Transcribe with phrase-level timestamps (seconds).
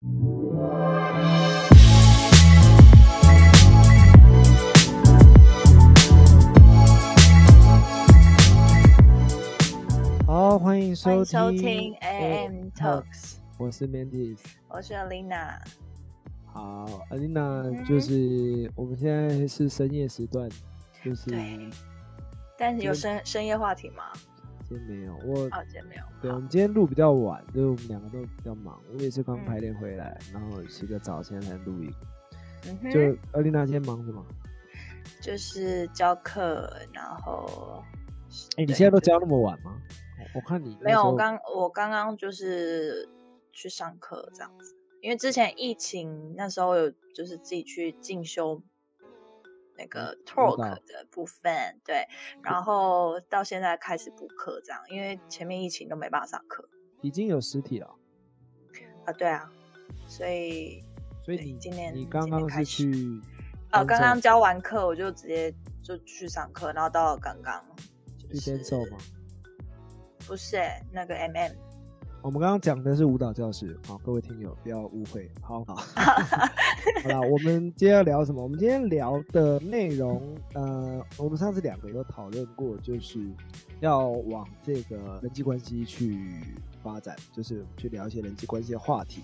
[0.00, 0.06] 好，
[10.56, 14.38] 欢迎收听听 AM Talks，我是 Mandy。
[14.68, 15.58] 我是 Alina。
[16.46, 20.48] 好，Alina，嗯就是我们现在是深夜时段，
[21.04, 21.30] 就是
[22.56, 24.04] 但是有深深夜话题吗？
[24.68, 25.44] 今天没有我。
[25.46, 26.02] 哦，今天没有。
[26.20, 28.80] 对，我们今天录比较晚，就是我们两个都比较忙。
[28.92, 31.92] 我也是刚嗯排练回来，然后洗个澡，现在才录影。
[32.66, 33.00] 嗯，就
[33.32, 34.24] 阿丽娜今天忙什么？
[35.22, 37.82] 就是教课，然后
[38.56, 39.80] 哎、你对现在都教那么晚吗？
[40.18, 43.08] 我我看你那没有，我刚我刚刚就是
[43.52, 48.60] 去上课这样子，因为之前疫情那时候有就是自己去进修
[49.78, 52.06] 那个嗯 talk 的部分，对，
[52.42, 56.68] 然后到现在开始补课这样，因为前面疫情都没办法上课。
[57.00, 57.94] 已经有实体了，
[59.06, 59.48] 啊，对啊，
[60.08, 60.84] 所以
[61.24, 63.22] 所以你今年你刚刚开始去。
[63.70, 64.20] 啊，刚刚。
[64.20, 67.64] 教完课我就直接就去上课，然后到了刚刚
[68.34, 68.98] 是 d a 吗？
[70.26, 71.52] 不是、欸、那个 M M，
[72.28, 75.30] 我们刚刚讲的是舞蹈教室，好，各位听友不要误会。
[75.40, 78.42] 好好，好啦，我们今天要聊什么？
[78.42, 80.20] 我们今天聊的内容，
[80.52, 83.18] 呃，我们上次两个有讨论过，就是
[83.80, 86.34] 要往这个人际关系去
[86.82, 89.22] 发展，就是去聊一些人际关系的话题。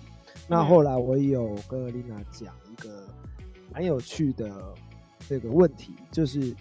[0.48, 3.06] 那嗯后来我也有跟丽娜讲一个
[3.70, 4.74] 蛮有趣的
[5.28, 6.56] 这个问题，就是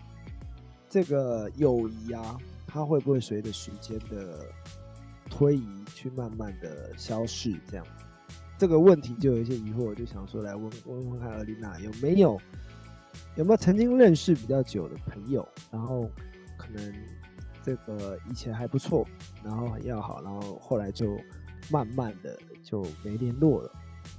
[0.89, 4.39] 这个友谊啊，它会不会随着时间的
[5.29, 7.53] 推移去慢慢的消逝？
[7.69, 8.05] 这样子，
[8.57, 12.39] 这个问题就有一些疑惑，我就想说来问问问看尔丽娜有没有
[13.35, 16.09] 有没有曾经认识比较久的朋友，然后
[16.57, 16.93] 可能
[17.61, 19.07] 这个以前还不错，
[19.43, 21.17] 然后很要好，然后后来就
[21.71, 23.71] 慢慢的就没联络了，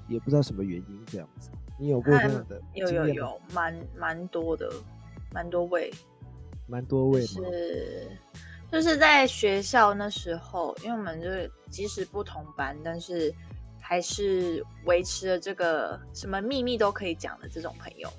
[0.09, 1.51] 也不知道什么原因这样子。
[1.79, 4.73] 你有过这样的 有有有，蛮蛮多的，
[5.33, 5.93] 蛮多位，
[6.67, 7.21] 蛮多位？
[7.27, 8.09] 是
[8.75, 13.33] 就是在学校那时候，因为我们就是即使不同班，但是
[13.81, 18.13] 还是维持了这个什么秘密都可以讲的这种朋友。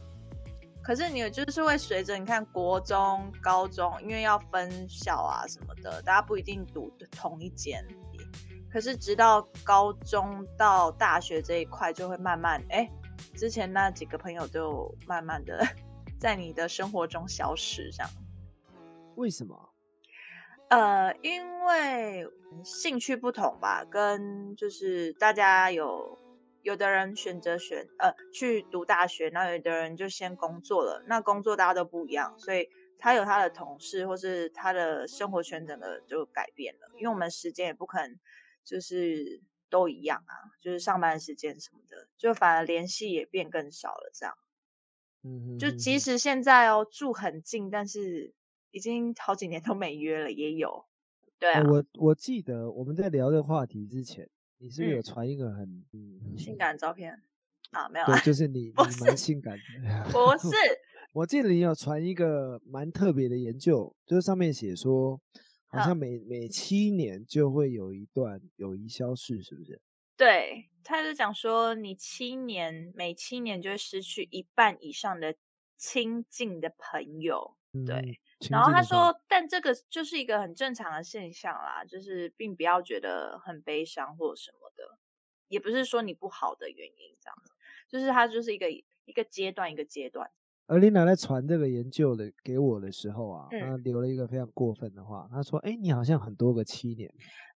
[0.82, 7.86] 可是你就是会随着你看国中、高中，因为要分校啊什么的，大家不一定读同一间。
[8.72, 12.90] 可是直到高中到大学这一块，就会慢慢哎，
[13.36, 15.68] 之前那几个朋友就慢慢的
[16.18, 18.10] 在你的生活中消失，这样。
[19.18, 19.75] 为什么？
[20.70, 22.28] 呃，因为
[22.64, 26.18] 兴趣不同吧，跟就是大家有
[26.64, 31.03] 有的人选择选呃去读大学，那有的人就先工作了。
[31.08, 32.68] 那工作大家都不一样，所以
[32.98, 36.90] 他有他的同事，或是他的生活圈整个就改变了。
[36.97, 38.20] 因为我们时间也不可能
[38.64, 44.12] 就是都一样啊，就是上班时间什么的，就反而联系也变更少了。
[44.14, 44.36] 这样，
[45.24, 48.34] 嗯，就即使使现在哦住很近，但是
[48.75, 50.86] 已经好几年都没约了，也有。
[51.40, 57.14] 对啊，我我记得我们在聊这个话题之前，你是不是有嗯传一个很嗯性感的照片
[57.72, 60.12] 啊，没有对啊，，就是你 不你蛮性感的。
[60.12, 60.50] 不是，
[61.14, 65.22] 我记得你有传一个蛮特别的研究，就是上面写说，
[65.68, 69.81] 好像嗯每每七年就会有一段友谊消逝，是不是？
[70.18, 75.34] 对，他就讲说，你七年每七年就会失去一半以上的
[75.78, 77.56] 亲近的朋友。
[77.85, 78.19] 对
[78.50, 84.97] 然后他说，但这个就是一个很正常的现象啦，就是并不要觉得很悲伤或什么的，
[85.47, 87.51] 也不是说你不好的原因，这样子，
[87.90, 90.29] 就是它就是一个一个阶段一个阶段。
[90.68, 97.13] 而琳娜在传这个研究的给我的时候啊，嗯她留了一个非常过分的话，她说：“哎，你好像很多个七年。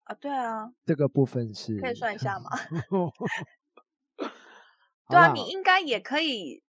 [0.05, 2.51] 啊，对啊，”这个部分是可以算一下吗？
[5.09, 6.63] 对啊，你应该也可以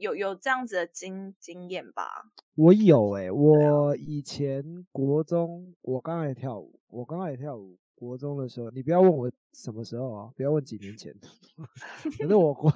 [0.00, 2.32] 有有这样子的经经验吧？
[2.54, 11.14] 我有哎、啊我以前国中我刚来跳舞，我刚来跳舞，国中的时候，你不要问我什么时候啊，不要问几年前，
[12.18, 12.72] 可是我国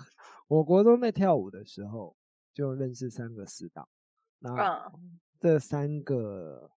[0.48, 2.14] 我国中在跳舞的时候
[2.52, 3.88] 就认识三个死党，
[4.38, 4.52] 那
[4.94, 6.70] 嗯，这三个，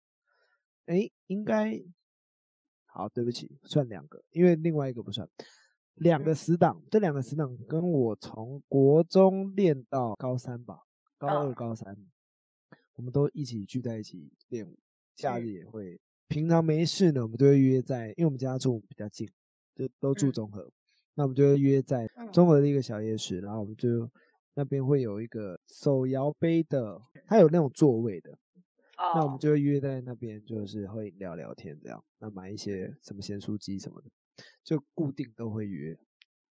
[0.85, 1.83] 哎，应该
[2.85, 5.27] 好，对不起，算两个，因为另外一个不算。
[5.95, 10.79] 两个嗯死党，这两个死党跟我从国中练到高三吧，
[11.17, 11.95] 高二、嗯高三，
[12.95, 14.77] 我们都一起聚在一起练舞，
[15.15, 15.99] 假日嗯也会。
[16.27, 19.29] 平常没事呢，我们就会约在，因为我们家住比较近，
[19.75, 20.31] 就都住嗯。
[20.31, 20.69] 中和，
[21.13, 22.31] 那我们就会约在嗯。
[22.31, 24.09] 中和的一个小夜市，然后我们就
[24.55, 28.37] 那边会有一个手摇杯的，它有那种座位的，
[28.97, 34.09] 那我们哦，就会约在那边，就是会聊聊天这样，那买一些什么咸酥鸡什么的，
[34.63, 35.97] 就固定都会约。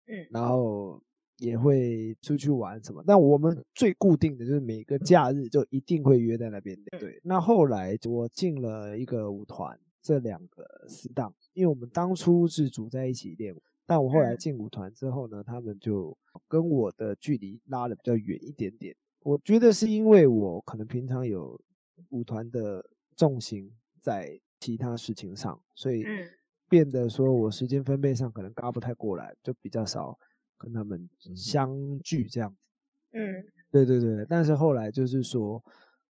[0.06, 1.02] 嗯，然后
[1.38, 3.02] 也会出去玩什么。
[3.06, 16.16] 但我们最固定的就是每个假日就一定会约在那边对，那后来我进了一个舞团，这两个死党，因为我们当初是组在一起练舞，但我后来嗯进舞团之后呢，他们就
[16.48, 18.94] 跟我的距离拉的比较远一点点。
[19.22, 21.60] 我觉得是因为我可能平常有
[22.08, 22.84] 舞团的
[23.16, 26.28] 重心在其他事情上，所以嗯
[26.70, 30.18] 变得说我时间分配上可能嘎不太过来，就比较少
[30.56, 31.06] 跟他们
[31.36, 32.70] 相聚这样子。
[33.12, 33.44] 嗯。
[33.70, 35.62] 对对对，但是后来就是说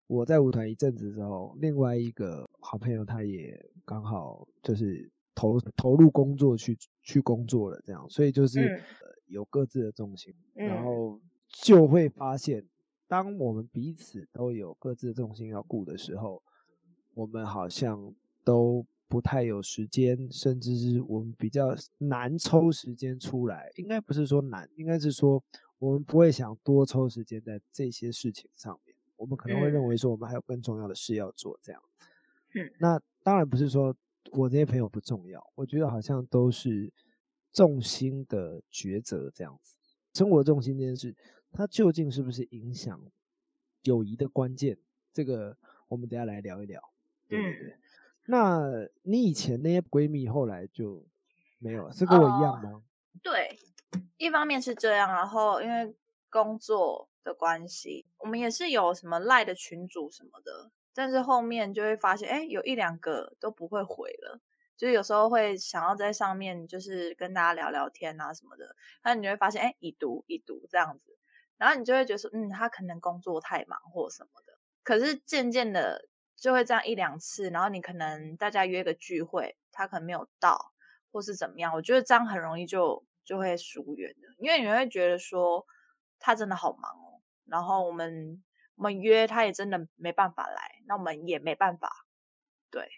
[0.08, 8.78] 我在舞团一阵子之后，另外一个好朋友他也刚好就是投投入工作去去工作了，这样，所以就是、嗯。
[8.78, 10.84] 呃有各自的重心，然嗯。
[10.84, 12.64] 后就会发现，
[13.08, 16.44] 当我们彼此都有各自的重心要顾的时候，
[17.16, 18.14] 我们好像
[18.44, 23.72] 都不太有时间，甚至是我们比较难抽时间出来。
[23.76, 25.44] 应该不是说难，应该是说
[25.78, 28.96] 我们不会想多抽时间在这些事情上面。
[29.16, 31.80] 我们可能会认嗯为说我们还有更重要的事要做，这样。
[32.56, 33.96] 嗯那当然不是说
[34.32, 36.92] 我这些朋友不重要，我觉得好像都是
[37.52, 39.78] 重心的抉择这样子。
[40.16, 41.16] 生活重心这件事，
[41.52, 43.00] 它究竟是不是影响
[43.84, 44.76] 友谊的关键？
[45.14, 45.56] 这个
[45.88, 46.82] 我们等下来聊一聊。
[47.28, 47.78] 对对嗯对。
[48.26, 51.06] 那你以前那些闺蜜后来就
[51.60, 52.84] 没有了，是跟我一样哦吗？
[53.22, 53.60] 对，
[54.18, 55.96] 一方面是这样，然后因为
[56.30, 64.42] 工作的关系，我们也是有什么赖的群主什么的，但是后面就会发现，哎，有一两个都不会回了。
[64.76, 71.16] 就是有时候会想要在上面就是跟大家聊聊天啊什么的，那你就会发现，哎，已读已读这样子，
[71.58, 74.58] 然后你就会觉得说，嗯，他可能工作太忙或什么的。
[74.82, 80.74] 可是渐渐的就会这样一两次，然后你可能大家约个聚会，他可能没有到，
[81.12, 85.66] 或是怎么样，我觉得这样很容易就就会疏远的，因为你会觉得说
[86.20, 88.44] 他真的好忙哦，然后我们
[88.76, 91.90] 我们约他也真的没办法来，那我们也没办法，
[92.70, 92.90] 对，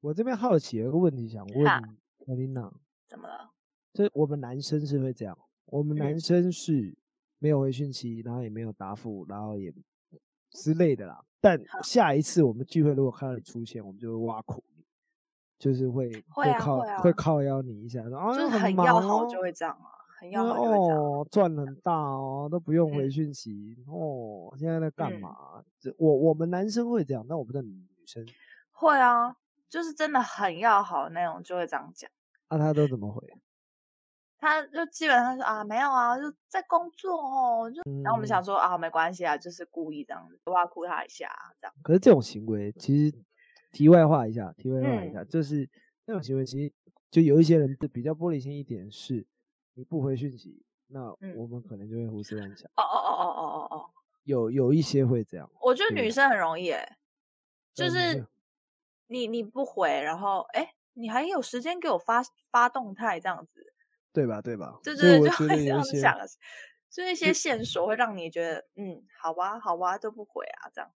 [0.00, 1.80] 我这边好奇有个问题想问哈
[2.26, 2.72] 凯琳娜，
[3.08, 3.52] 怎么了？
[3.92, 6.96] 就是我们男生是会这样，我们男嗯生是
[7.38, 9.72] 没有回讯息，然后也没有答复，然后也
[10.54, 11.22] 之类的啦。
[11.40, 14.84] 但下一次我们聚会如果看到你出现，我们就会挖苦你，
[15.58, 20.98] 就是会会啊靠会啊靠邀你一下，说啊就是很很要好就会这样啊，很要好就会这样。
[20.98, 25.36] 哦，赚很大哦，都不用回嗯讯息、哦，现在在干嗯嘛？
[25.78, 28.24] 这我我们男生会这样，但我不知道你们女生，
[28.72, 29.36] 会啊，
[29.68, 32.10] 就是真的很要好的那种就会这样讲。
[32.48, 33.20] 啊，他都怎么回？
[34.44, 38.28] 他就基本上说啊，没有啊，就在工作哦，就然后我们嗯。
[38.28, 41.74] 想说啊，没关系啊，就是故意这样子挖苦他一下啊，这样。
[41.82, 43.16] 可是这种行为，其实
[43.72, 45.12] 题外话一下，题外话一嗯。
[45.12, 45.68] 下，就是
[46.04, 46.72] 那种行为，其实
[47.10, 49.26] 就有一些人的比较玻璃心一点，是
[49.74, 51.34] 你不回讯息，那嗯。
[51.36, 53.76] 我们可能就会胡思乱想，哦哦哦哦哦哦。
[53.78, 53.90] 哦，
[54.24, 56.96] 有有一些会这样，我觉得女生很容易诶，
[57.74, 58.26] 就是
[59.08, 63.73] 你你不回，然后哎，你还有时间给我发发动态这样子，
[64.14, 64.40] 对吧？
[64.40, 64.78] 对吧？
[64.82, 66.16] 对所以对，我觉得就会这有一些，样想，
[66.90, 70.88] 就一些线索会让你觉得嗯，好吧好吧都不回啊，这样。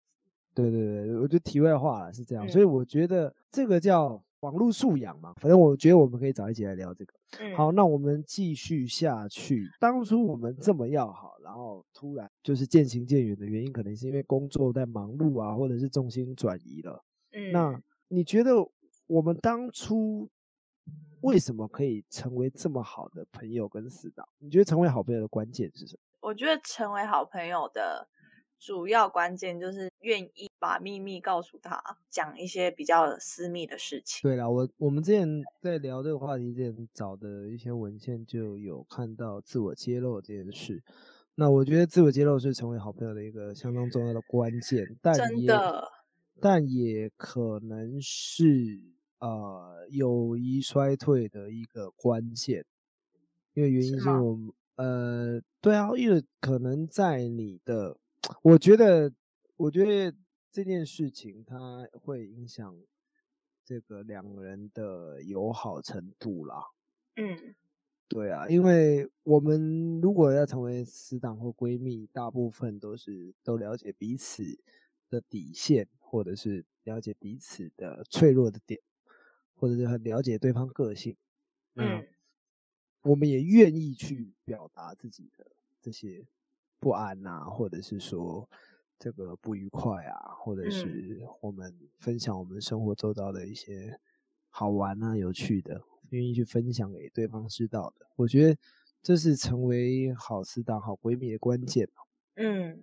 [0.55, 7.13] 对对对，我觉得题外话了是这样，所以嗯我觉得这个叫网络素养嘛，反正我觉得我们可以找一起来聊这个。
[7.41, 9.69] 嗯，好，那我们继续下去。
[9.79, 17.05] 当初我们这么要好，然后突然就是渐行渐远的原因，可能是因为工作在忙碌啊，或者是重心转移了。
[17.33, 18.53] 嗯，那你觉得
[19.07, 20.29] 我们当初
[21.23, 24.29] 为什么可以成为这么好的朋友跟死党？
[24.39, 26.01] 你觉得成为好朋友的关键是什么？
[26.21, 28.09] 我觉得成为好朋友的
[28.59, 34.29] 主要关键就是愿意把秘密告诉他，讲一些比较私密的事情。
[34.29, 35.27] 对啦，我我们之前
[35.63, 40.83] 在聊这个话题之前找的一些文献就有看到自我揭露这件事。
[41.37, 45.89] 那我觉得自我揭露是成为好朋友的一个相当重要的关键，但真也的，
[46.41, 48.81] 但也可能是
[49.19, 52.65] 呃友谊衰退的一个关键，
[53.55, 57.99] 因为原因是我们呃对啊，因为可能在你的，
[58.43, 59.13] 我觉得
[59.57, 60.17] 我觉得
[60.51, 62.81] 这件事情它会影响
[63.65, 66.69] 这个两个人的友好程度啦。
[67.17, 67.55] 嗯。
[68.11, 74.59] 对啊，因为我们如果要成为死党或闺蜜，大部分都是都了解彼此
[75.11, 78.81] 的底线，或者是了解彼此的脆弱的点，
[79.59, 81.17] 或者是很了解对方个性。
[81.75, 82.07] 那嗯
[83.03, 85.47] 我们也愿意去表达自己的
[85.81, 86.27] 这些
[86.81, 88.51] 不安啊，或者是说
[88.99, 93.99] 这个不愉快啊，或者嗯是我们分享我们生活周遭的一些
[94.51, 98.07] 好玩啊、有趣的，愿意去分享给对方知道的。
[98.17, 98.61] 我觉得
[99.01, 101.89] 这是成为好死党、好闺蜜的关键。
[102.35, 102.83] 嗯，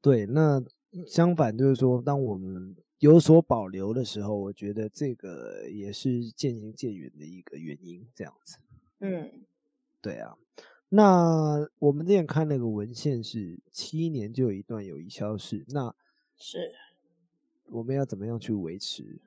[0.00, 0.24] 对。
[0.24, 0.60] 那
[1.06, 8.06] 相反就是说，当我们有所保留的时候，我觉得这个也是渐行渐远的一个原因。
[8.14, 8.58] 这样子，
[9.00, 9.42] 嗯，
[10.00, 10.36] 对啊。
[10.90, 15.94] 那我们之前看那个文献是七年就有一段友谊消失，那
[16.36, 16.74] 是
[17.70, 19.22] 我们要怎么样去维持，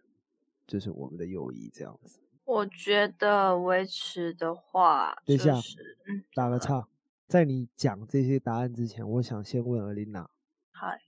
[0.67, 2.19] 就是我们的友谊这样子？
[2.45, 5.55] 我觉得维持的话，等一下，
[6.05, 6.87] 嗯，打个岔，
[7.27, 10.29] 在你讲这些答案之前，我想先问尔琳娜。
[10.69, 11.01] 嗨，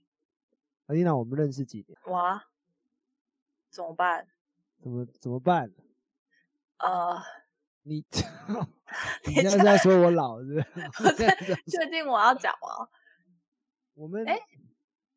[0.86, 1.96] 尔琳娜，我们认识几年？
[2.06, 2.42] 哇，
[3.70, 4.26] 怎么办？
[4.80, 5.72] 怎么怎么办？
[6.78, 7.20] 呃。
[7.86, 8.04] 你
[9.26, 10.60] 你现在是在说我老是？
[11.70, 12.88] 确定我要讲吗？
[13.94, 14.40] 我们哎，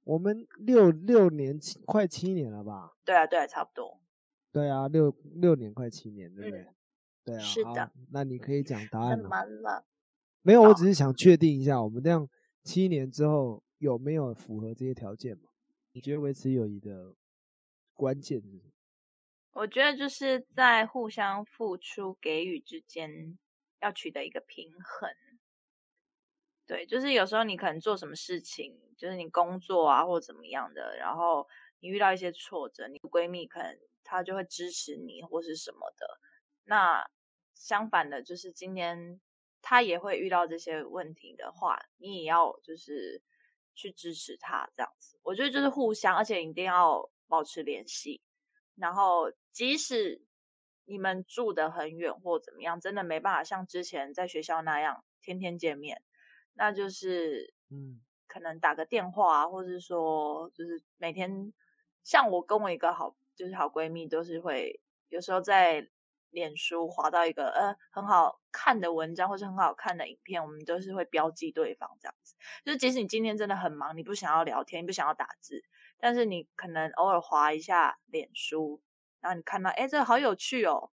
[0.04, 2.94] 我们六六年七快七年了吧？
[3.04, 4.00] 对啊，对啊，差不多。
[4.52, 6.68] 对啊，六六年快七年，对不对？
[7.26, 7.92] 对啊，是的。
[8.12, 9.84] 那你可以讲答案了。
[10.44, 12.30] 没有，我只是想确定一下，我们这样
[12.64, 15.50] 七年之后有没有符合这些条件嘛？
[15.92, 17.16] 你觉得维持友谊的
[18.00, 18.62] 关键是？
[19.52, 23.38] 我觉得就是在互相付出、给予之间
[23.82, 25.10] 要取得一个平衡。
[26.66, 31.46] 对，就是有时候你可能做什么事情，就是你工作啊或怎么样的，然后
[31.82, 36.08] 你遇到一些挫折，你闺蜜可能她就会支持你或是什么的。
[36.64, 37.06] 那
[37.54, 39.20] 相反的，就是今天
[39.62, 43.22] 她也会遇到这些问题的话，你也要就是
[43.76, 45.20] 去支持她这样子。
[45.24, 48.22] 我觉得就是互相，而且一定要保持联系。
[48.76, 50.22] 然后，即使
[50.86, 56.02] 你们住得很远或怎么样，真的没办法像之前在学校那样天天见面，
[56.54, 61.54] 那就是，嗯，可能打个电话，或者是说，就是每天，
[62.04, 65.90] 像我跟我一个好，就是好闺蜜，都是会有时候在
[66.30, 72.36] 脸书划到一个呃很好看的文章，或是很好看的影片，我们都是会标记对方这样子。
[72.64, 75.64] 就是即使你今天真的很忙，你不想要聊天，你不想要打字。
[76.00, 78.82] 但是你可能偶尔划一下脸书，
[79.20, 80.92] 然后你看到，哎，这个好有趣哦，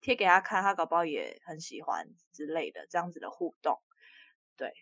[0.00, 3.80] 贴给他看，他搞不好也很喜欢之类的，这样子的互动，
[4.56, 4.72] 对。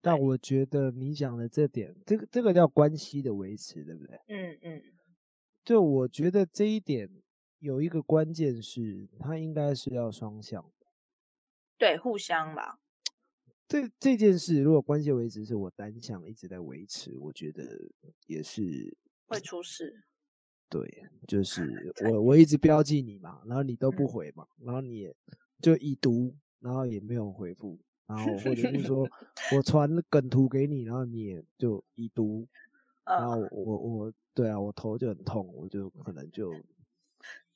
[0.00, 4.20] 但我觉得你讲的这点，这个这个叫关系的维持，对不对？
[4.28, 4.82] 嗯嗯。
[5.64, 7.10] 就我觉得这一点
[7.58, 10.86] 有一个关键是，它应该是要双向的。
[11.80, 12.78] 对，互相吧。
[13.68, 17.62] 这这件事，如果关系维持是我单向一直在维持，我觉得
[18.26, 18.96] 也是
[19.26, 20.04] 会出事。
[20.68, 25.14] 对，就 是我 我一直标记你嘛，然后你都不回嘛，然后你也
[25.60, 29.08] 就已读，然后也没有回复，然后或者是 说
[29.54, 32.46] 我传梗图给你，然后你也就已读，
[33.04, 36.52] 然后我我对啊，我头就很痛，我就可能就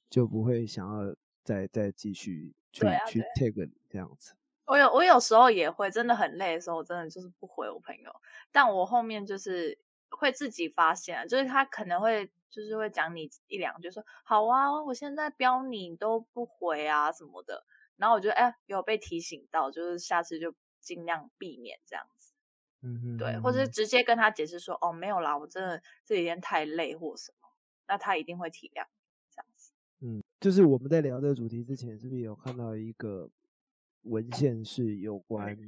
[0.09, 1.15] 就不会想要
[1.45, 4.35] 再再继续去去 take 你这样子。
[4.71, 8.13] 我有我有时候也会真的很累的时候，我真的就是不回我朋友。
[8.53, 9.77] 但我后面就是
[10.11, 17.65] 会自己发现，就是他可能会就是会讲你一两句，说好啊，我现在标你都不回啊什么的。
[17.97, 22.33] 然后我觉得哎，有被提醒到，就是下次就尽量避免这样子。
[22.83, 23.19] 嗯嗯。
[23.19, 27.49] 对，或者直接跟他解释说，哦，没有啦，我真的这几天太累或什么，
[27.89, 28.87] 那他一定会体谅
[29.35, 29.73] 这样子。
[29.99, 33.29] 嗯，就是我们在聊这个主题之前，是不是有看到一个？
[34.03, 35.59] 文献是有关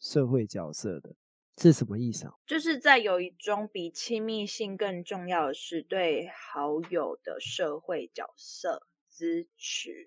[0.00, 1.14] 社会角色的，
[1.58, 2.34] 是什么意思啊？
[2.46, 10.06] 就是在有一种比亲密性更重要的是对好友的社会角色支持。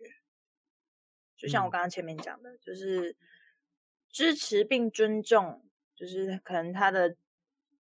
[1.36, 3.16] 就像我刚刚前面讲的，就是
[4.10, 5.64] 支持并尊重，
[5.96, 7.16] 就是可能他的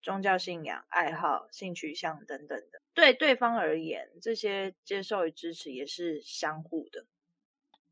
[0.01, 7.07] 宗教信仰、爱好、性取向等等的，对对方而言，这些接受与支持也是相互的。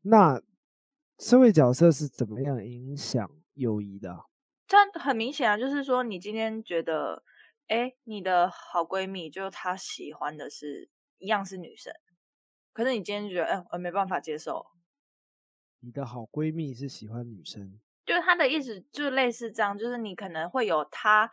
[0.02, 0.40] 那。
[1.18, 4.24] 社会角色是怎么样影响友谊的？
[4.68, 7.24] 它很明显啊，就是说，你今天觉得，
[7.68, 11.90] 哎，你的好闺蜜，就她喜欢的是一样是女生，
[12.74, 14.66] 可是你今天觉得，哎，我没办法接受。
[15.80, 21.30] 你的好闺蜜是喜欢女生，就是她的意思，就类似这样，就是你可能会有她，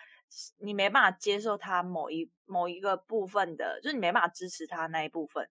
[0.60, 5.50] 你没办法接受她某一某一个部分的，就是你没办法支持她那一部分，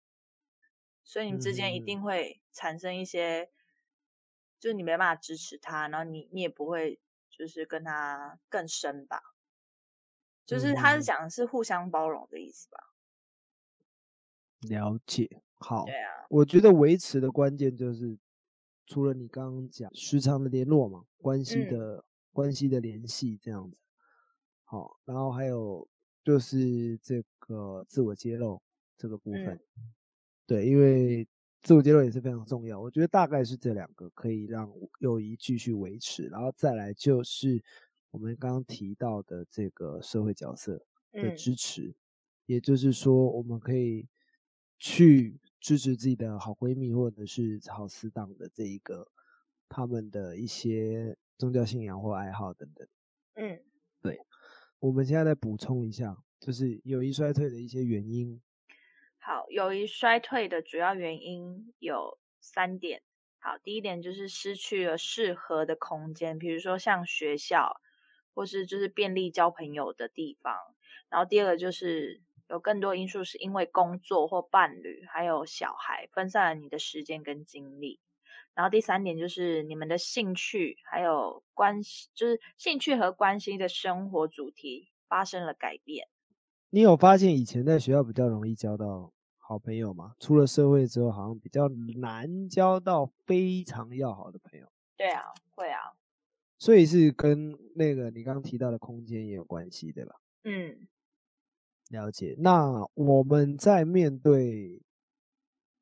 [1.05, 3.51] 所以你们之间一定会产生一些。
[4.63, 9.21] 就你没办法支持他，然后你你也不会就是跟他更深吧，
[10.47, 12.79] 就是他是讲的是互相包容的意思吧？
[14.61, 18.17] 了解，好，对啊，我觉得维持的关键就是
[18.87, 23.77] 除了你刚刚讲时常的联络嘛，关系的关系的联系这样子，
[24.63, 25.89] 好，然后还有
[26.23, 28.63] 就是这个自我揭露
[28.97, 29.61] 这个部分，
[30.47, 31.27] 对，因为
[31.63, 32.81] 自我揭露也是非常重要。
[32.81, 37.63] 我觉得大概是这两个可以让友谊继续维持，然后再来就是
[38.11, 41.95] 我们刚刚提到的这个社会角色的支持，
[42.47, 44.09] 也就是说我们可以
[44.79, 49.07] 去支持自己的好闺蜜或者是好死党的这一个
[49.69, 52.87] 他们的一些宗教信仰或爱好等等。
[53.35, 53.61] 嗯，
[54.03, 54.19] 对。
[54.81, 58.41] 我们现在再补充一下，就是友谊衰退的一些原因。
[59.25, 63.03] 好，友谊衰退的主要原因有三点。
[63.39, 67.81] 好，第一点就是失去了适合的空间，比如说像学校，
[68.35, 70.57] 或是就是便利交朋友的地方。
[71.09, 78.01] 然后第二个就是有更多因素是因为工作或伴侣，还有小孩分散了你的时间跟精力。
[78.55, 86.09] 然后第三点就是你们的兴趣还有关系，就是兴趣和关系的生活主题发生了改变。
[86.75, 90.15] 你有发现以前在学校比较容易交到好朋友吗？
[90.19, 94.67] 出了社会之后，好像比较难交到非常要好的朋友。
[94.97, 95.21] 对啊，
[95.55, 95.93] 会啊。
[96.59, 100.15] 所以是跟那个你刚刚提到的空间也有关系，对吧？
[100.45, 100.89] 嗯，
[101.91, 102.35] 了解。
[102.39, 104.81] 那我们在面对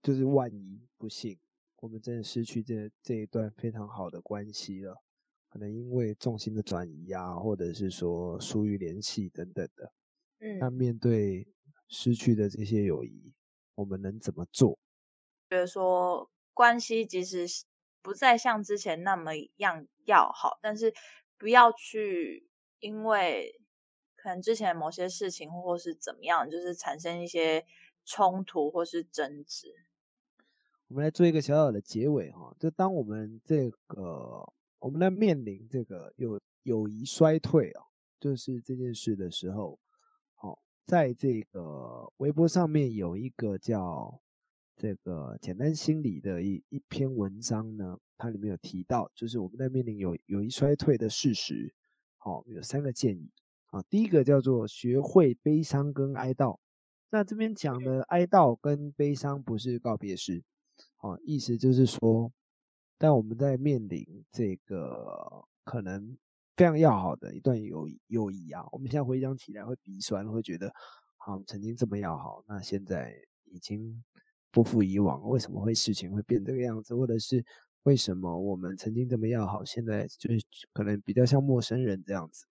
[0.03, 1.39] 就是万一不幸，
[1.77, 5.01] 我们真的失去这这一段非常好的关系了，
[5.51, 9.93] 可能因为重心的转移啊，或者是说疏于联系等等的。
[10.59, 11.47] 那面对
[11.89, 13.33] 失去的这些友谊，
[13.75, 14.79] 我们能怎么做？
[15.51, 17.47] 觉得说关系即使
[18.01, 20.95] 不再像之前那么样要好，但是
[21.37, 23.61] 不要去因为
[24.17, 27.67] 可能之前某些事情或是怎么样，就是产生一些
[28.05, 29.75] 冲突或是争执。
[30.89, 37.85] 我们来做一个小小的结尾哈，就当我们这个我们在面临这个友友谊衰退啊，
[38.19, 39.79] 就是这件事的时候。
[40.91, 44.21] 在这个微博上面有一个叫
[44.75, 51.73] 这个简单心理的一一篇文章呢，它里面有提到，就是我们在面临有友谊衰退的事实，
[52.19, 53.31] 好，有三个建议
[53.67, 53.81] 啊。
[53.83, 56.59] 第一个叫做学会悲伤跟哀悼，
[57.11, 60.43] 那这边讲的哀悼跟悲伤不是告别式，
[60.97, 62.33] 好，意思就是说，
[62.99, 66.19] 但我们在面临这个可能。
[66.61, 70.71] 非常要好的一段友友谊啊，我们现在回想起来会鼻酸，会觉得，
[71.17, 73.15] 好曾经这么要好，那现在
[73.47, 74.05] 已经
[74.51, 76.95] 不复以往，为什么会事情会变这个样子？
[76.95, 77.43] 或者是
[77.85, 80.45] 为什么我们曾经这么要好，现在就是
[80.75, 82.45] 可能比较像陌生人这样子？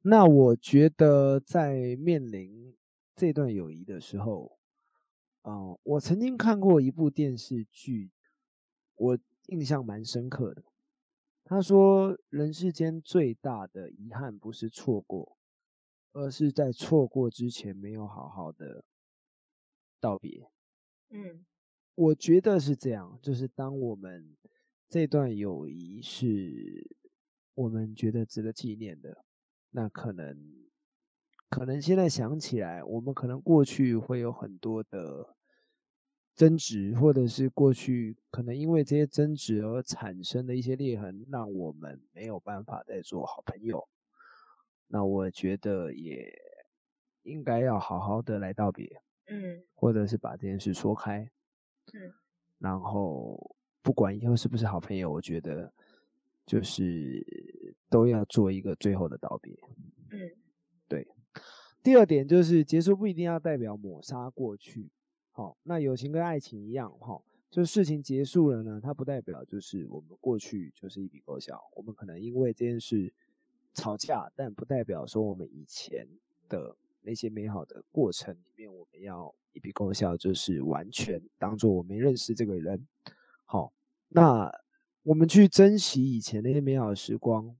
[0.00, 2.74] 那我觉得在面临
[3.14, 4.56] 这段友谊的时候，
[5.42, 8.12] 啊，我曾经看过一部电视剧，
[8.94, 10.62] 我印象蛮深刻的。
[11.48, 15.38] 他说：“人世间最大的遗憾不是错过，
[16.12, 18.84] 而是在错过之前没有好好的
[19.98, 20.50] 道别。”
[21.08, 21.46] 嗯，
[21.94, 23.18] 我觉得是这样。
[23.22, 24.36] 就是当我们
[24.90, 26.94] 这段友谊是
[27.54, 29.24] 我们觉得值得纪念的，
[29.70, 30.36] 那可能，
[31.48, 35.37] 可能现在想起来，我们可能过去会有很多的。
[36.38, 43.88] 争执，或者是过去可能因为这些争执而产生的一些裂痕，让我们没有办法再做好朋友。
[44.86, 46.32] 那我觉得也
[47.24, 51.28] 应该要好好的来道别，嗯，或者是把这件事说开，
[51.92, 52.14] 嗯，
[52.60, 55.72] 然后不管以后是不是好朋友，我觉得
[56.46, 57.20] 就是
[57.90, 59.52] 都要做一个最后的道别，
[60.12, 60.30] 嗯，
[60.86, 61.04] 对。
[61.82, 64.88] 第二点就是结束不一定要代表抹杀过去。
[65.38, 71.56] 好，那友情跟爱情一样，哈，就事情结束了呢，它不代表就是我们过去就是一笔勾销。
[71.76, 73.14] 我们可能因为这件事
[73.72, 76.08] 吵架，但不代表说我们以前
[76.48, 82.84] 的那些美好的过程里面，我们要一笔勾销，就是完全当做我没认识这个人。
[83.44, 83.72] 好，
[84.08, 84.50] 那
[85.04, 87.56] 我们去珍惜以前那些美好的时光，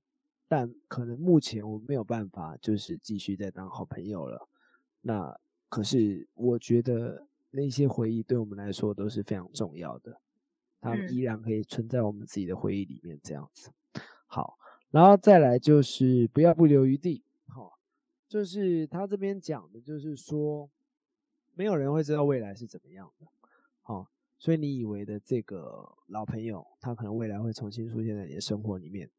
[0.49, 4.49] 但可能目前我们没有办法，就是继续再当好朋友了。
[5.01, 5.39] 那
[5.69, 7.28] 可是我觉得。
[7.51, 10.21] 那些回忆对我们来说都是非常重要的，
[10.81, 13.19] 它依然可以存在我们自己的回忆里面。
[13.23, 13.71] 这样子，
[14.27, 14.59] 好，
[14.91, 17.25] 然后再来就是不要不留余地。
[17.47, 17.79] 好，
[18.29, 20.69] 就是他这边讲的，就是说
[21.55, 23.27] 没有人会知道未来是怎么样的。
[23.83, 24.09] 好，
[24.39, 29.11] 所以你以为的这个老朋友，他可能未来会重新出现在你的生活里面。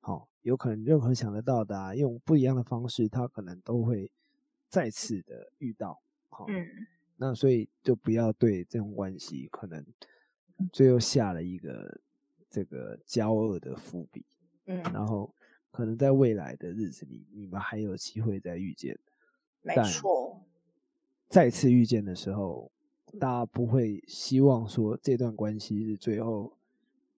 [0.00, 4.10] 好，有可能任何想得到的，用不一样的方式，他可能都会
[4.68, 6.02] 再次的遇到。
[6.28, 6.66] 好，嗯。
[7.22, 9.86] 那所以就不要对这种关系可能
[10.72, 12.00] 最后下了一个
[12.50, 14.24] 这个骄恶的伏笔，
[14.66, 15.32] 嗯，然后
[15.70, 18.98] 可能在未来的日子里，你们还有机会再遇见，
[19.60, 20.42] 没错。
[21.28, 22.72] 再次遇见的时候，
[23.20, 26.58] 大家不会希望说这段关系是最后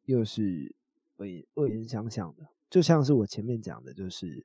[0.04, 0.74] 又是
[1.16, 2.46] 恶恶言相向的。
[2.68, 4.44] 就像是我前面讲的，就是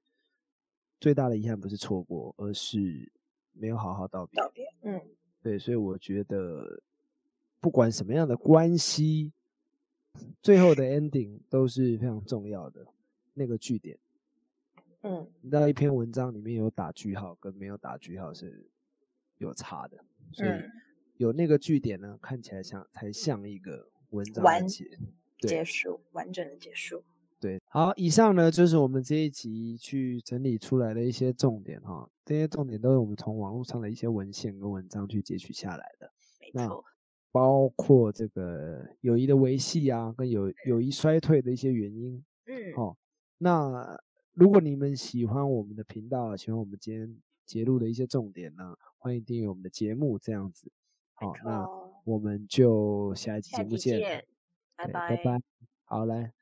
[1.02, 3.12] 最大的遗憾不是错过，而是
[3.52, 4.40] 没有好好道别。
[4.42, 5.02] 道别，嗯，
[5.42, 6.82] 对，所以我觉得
[7.60, 9.32] 不管什么样的关系，
[10.42, 12.88] 最后的 ending 都是非常重要的
[13.34, 13.98] 那个句点。
[15.02, 18.68] 嗯，你知道一篇文章里面有打句号跟没有打句号是
[19.38, 20.72] 有差的，所以嗯
[21.18, 24.86] 有那个句点呢，看起来像才像一个文章完的结。
[25.42, 27.02] 对结束，完整的结束。
[27.40, 36.12] 对，好，以上呢就是我们这一集去整理出来的一些重点哈，这些重点都是我们从网络上的一些文献跟文章去截取下来的，
[36.54, 36.84] 那没错，
[37.32, 42.24] 包括这个友谊的维系啊，跟友友谊衰退的一些原因。
[42.46, 42.98] 嗯，哦，
[43.38, 43.98] 那
[44.34, 50.72] 如果你们喜欢我们的频道，喜欢我们今天节录的一些重点呢，欢迎订阅我们的节目，这样子。
[51.14, 51.66] 好、那
[52.06, 54.26] 我们就下一期节目见，
[54.76, 55.40] 拜拜。
[55.86, 56.34] 好，来